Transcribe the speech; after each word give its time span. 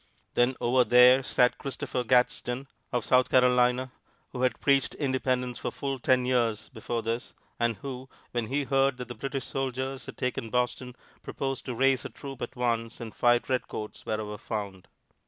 Then 0.33 0.55
over 0.59 0.83
there 0.83 1.21
sat 1.21 1.59
Christopher 1.59 2.03
Gadsden, 2.03 2.67
of 2.91 3.05
South 3.05 3.29
Carolina, 3.29 3.91
who 4.31 4.41
had 4.41 4.59
preached 4.59 4.95
independence 4.95 5.59
for 5.59 5.69
full 5.69 5.99
ten 5.99 6.25
years 6.25 6.69
before 6.69 7.03
this, 7.03 7.35
and 7.59 7.75
who, 7.75 8.09
when 8.31 8.47
he 8.47 8.63
heard 8.63 8.97
that 8.97 9.09
the 9.09 9.13
British 9.13 9.45
soldiers 9.45 10.07
had 10.07 10.17
taken 10.17 10.49
Boston, 10.49 10.95
proposed 11.21 11.65
to 11.65 11.75
raise 11.75 12.03
a 12.03 12.09
troop 12.09 12.41
at 12.41 12.55
once 12.55 12.99
and 12.99 13.13
fight 13.13 13.47
redcoats 13.47 14.03
wherever 14.03 14.39
found. 14.39 14.87